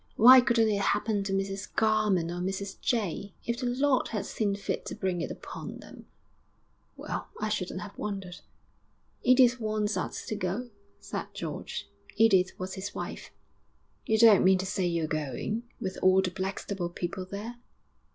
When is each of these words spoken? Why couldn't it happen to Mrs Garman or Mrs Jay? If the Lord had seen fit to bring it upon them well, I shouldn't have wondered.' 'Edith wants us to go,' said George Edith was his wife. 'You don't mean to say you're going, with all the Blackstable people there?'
Why 0.15 0.41
couldn't 0.41 0.69
it 0.71 0.81
happen 0.81 1.23
to 1.25 1.31
Mrs 1.31 1.75
Garman 1.75 2.31
or 2.31 2.41
Mrs 2.41 2.81
Jay? 2.81 3.35
If 3.45 3.59
the 3.59 3.67
Lord 3.67 4.07
had 4.07 4.25
seen 4.25 4.55
fit 4.55 4.83
to 4.87 4.95
bring 4.95 5.21
it 5.21 5.29
upon 5.29 5.77
them 5.77 6.07
well, 6.97 7.27
I 7.39 7.49
shouldn't 7.49 7.81
have 7.81 7.99
wondered.' 7.99 8.39
'Edith 9.21 9.59
wants 9.59 9.95
us 9.97 10.25
to 10.25 10.35
go,' 10.35 10.71
said 10.99 11.27
George 11.35 11.87
Edith 12.15 12.57
was 12.57 12.73
his 12.73 12.95
wife. 12.95 13.29
'You 14.07 14.17
don't 14.17 14.43
mean 14.43 14.57
to 14.57 14.65
say 14.65 14.87
you're 14.87 15.05
going, 15.05 15.69
with 15.79 15.99
all 16.01 16.23
the 16.23 16.31
Blackstable 16.31 16.89
people 16.89 17.23
there?' 17.27 17.57